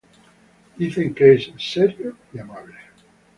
[0.79, 2.73] Dicen que es serio y amable.